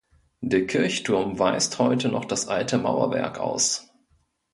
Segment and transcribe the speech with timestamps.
[0.41, 3.87] Der Kirchturm weist heute noch das alte Mauerwerk aus.